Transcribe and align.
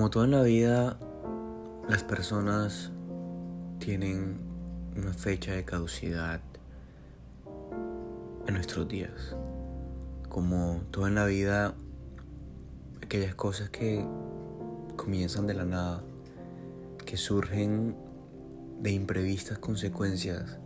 Como 0.00 0.08
todo 0.08 0.24
en 0.24 0.30
la 0.30 0.42
vida, 0.42 0.96
las 1.86 2.04
personas 2.04 2.90
tienen 3.80 4.40
una 4.96 5.12
fecha 5.12 5.52
de 5.52 5.66
caducidad 5.66 6.40
en 8.46 8.54
nuestros 8.54 8.88
días. 8.88 9.36
Como 10.30 10.80
todo 10.90 11.06
en 11.06 11.16
la 11.16 11.26
vida, 11.26 11.74
aquellas 13.02 13.34
cosas 13.34 13.68
que 13.68 14.02
comienzan 14.96 15.46
de 15.46 15.52
la 15.52 15.66
nada, 15.66 16.02
que 17.04 17.18
surgen 17.18 17.94
de 18.80 18.92
imprevistas 18.92 19.58
consecuencias, 19.58 20.56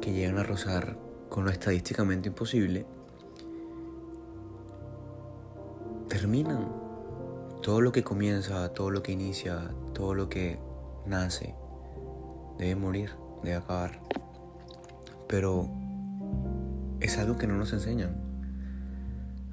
que 0.00 0.12
llegan 0.12 0.38
a 0.38 0.42
rozar 0.42 0.98
con 1.28 1.44
lo 1.44 1.52
estadísticamente 1.52 2.30
imposible, 2.30 2.84
terminan 6.08 6.87
todo 7.68 7.82
lo 7.82 7.92
que 7.92 8.02
comienza, 8.02 8.72
todo 8.72 8.90
lo 8.90 9.02
que 9.02 9.12
inicia, 9.12 9.74
todo 9.92 10.14
lo 10.14 10.30
que 10.30 10.58
nace, 11.04 11.54
debe 12.56 12.74
morir, 12.76 13.10
debe 13.42 13.56
acabar. 13.56 14.00
Pero 15.28 15.68
es 17.00 17.18
algo 17.18 17.36
que 17.36 17.46
no 17.46 17.58
nos 17.58 17.74
enseñan. 17.74 18.22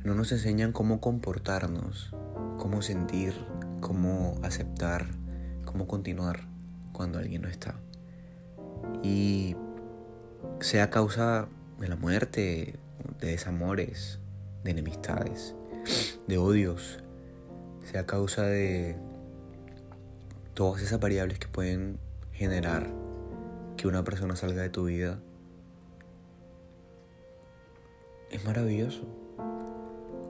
No 0.05 0.15
nos 0.15 0.31
enseñan 0.31 0.71
cómo 0.71 1.01
comportarnos, 1.01 2.15
cómo 2.57 2.81
sentir, 2.81 3.33
cómo 3.81 4.39
aceptar, 4.43 5.07
cómo 5.65 5.85
continuar 5.85 6.47
cuando 6.93 7.19
alguien 7.19 7.41
no 7.41 7.49
está. 7.49 7.75
Y 9.03 9.57
sea 10.61 10.89
causa 10.89 11.49
de 11.81 11.89
la 11.89 11.97
muerte, 11.97 12.79
de 13.19 13.27
desamores, 13.27 14.21
de 14.63 14.71
enemistades, 14.71 15.53
de 16.29 16.37
odios, 16.37 17.03
sea 17.85 18.05
causa 18.05 18.43
de 18.43 18.97
todas 20.53 20.81
esas 20.81 20.99
variables 20.99 21.39
que 21.39 21.47
pueden 21.47 21.97
generar 22.33 22.89
que 23.77 23.87
una 23.87 24.03
persona 24.03 24.35
salga 24.35 24.61
de 24.61 24.69
tu 24.69 24.85
vida, 24.85 25.19
es 28.31 28.43
maravilloso. 28.45 29.03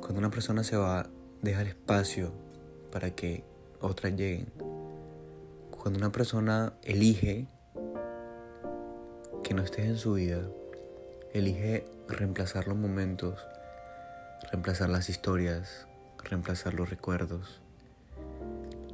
Cuando 0.02 0.20
una 0.20 0.30
persona 0.30 0.64
se 0.64 0.78
va, 0.78 1.10
deja 1.42 1.62
el 1.62 1.70
espacio 1.70 2.32
para 2.92 3.12
que 3.12 3.44
otras 3.82 4.14
lleguen. 4.14 4.52
Cuando 5.72 6.00
una 6.00 6.12
persona 6.12 6.74
elige 6.84 7.48
que 9.44 9.54
no 9.54 9.64
estés 9.64 9.86
en 9.86 9.98
su 9.98 10.14
vida, 10.14 10.42
elige 11.34 11.86
reemplazar 12.08 12.68
los 12.68 12.78
momentos, 12.78 13.48
reemplazar 14.52 14.90
las 14.90 15.10
historias, 15.10 15.88
reemplazar 16.26 16.74
los 16.74 16.90
recuerdos, 16.90 17.62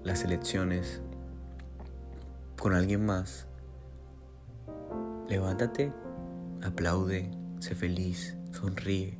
las 0.03 0.23
elecciones 0.23 1.01
con 2.59 2.73
alguien 2.73 3.05
más. 3.05 3.47
Levántate, 5.27 5.93
aplaude, 6.61 7.31
sé 7.59 7.75
feliz, 7.75 8.35
sonríe. 8.51 9.17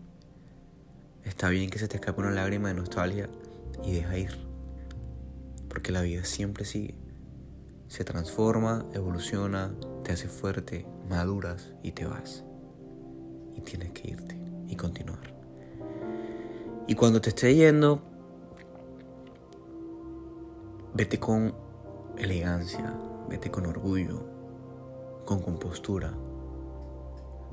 Está 1.23 1.50
bien 1.50 1.70
que 1.70 1.80
se 1.80 1.88
te 1.88 1.98
escape 1.98 2.22
una 2.22 2.32
lágrima 2.32 2.67
de 2.67 2.76
nostalgia 2.76 3.30
y 3.84 3.94
deja 3.94 4.17
ir. 4.17 4.38
Porque 5.70 5.92
la 5.92 6.02
vida 6.02 6.26
siempre 6.26 6.66
sigue. 6.66 6.95
Se 7.88 8.04
transforma, 8.04 8.86
evoluciona, 8.94 9.73
te 10.04 10.12
hace 10.12 10.28
fuerte, 10.28 10.86
maduras 11.09 11.72
y 11.84 11.92
te 11.92 12.06
vas. 12.06 12.44
Y 13.56 13.62
tienes 13.62 13.92
que 13.92 14.09
irte 14.09 14.39
y 14.67 14.76
continuar. 14.76 15.41
Y 16.92 16.95
cuando 16.95 17.22
te 17.22 17.30
esté 17.30 17.56
yendo, 17.56 18.02
vete 20.94 21.22
con 21.22 21.56
elegancia, 22.17 22.94
vete 23.30 23.50
con 23.50 23.66
orgullo, 23.66 24.26
con 25.23 25.39
compostura. 25.39 26.11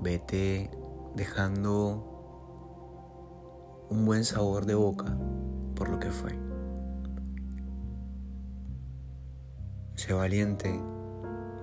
Vete 0.01 0.73
dejando 1.15 2.05
un 3.89 4.05
buen 4.05 4.25
sabor 4.25 4.67
de 4.67 4.75
boca 4.75 5.17
por 5.77 5.89
lo 5.89 6.01
que 6.01 6.11
fue. 6.11 6.37
Sé 9.95 10.15
valiente, 10.15 10.83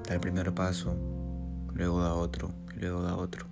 da 0.07 0.13
el 0.13 0.22
primer 0.22 0.55
paso, 0.55 0.95
luego 1.73 2.01
da 2.01 2.13
otro, 2.13 2.51
luego 2.79 3.01
da 3.01 3.17
otro. 3.17 3.47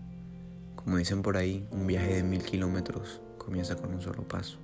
Como 0.77 0.95
dicen 0.95 1.21
por 1.21 1.35
ahí, 1.35 1.67
un 1.71 1.87
viaje 1.87 2.15
de 2.15 2.23
mil 2.23 2.41
kilómetros 2.41 3.21
comienza 3.43 3.75
con 3.75 3.93
un 3.93 4.01
solo 4.01 4.27
paso. 4.27 4.57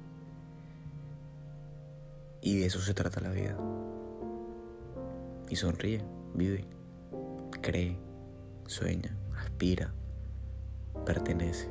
Y 2.41 2.59
de 2.59 2.65
eso 2.67 2.79
se 2.79 2.93
trata 2.93 3.21
la 3.21 3.31
vida. 3.31 3.57
Y 5.49 5.55
sonríe, 5.55 6.03
vive, 6.33 6.65
cree, 7.61 7.97
sueña, 8.65 9.15
aspira, 9.35 9.93
pertenece. 11.05 11.69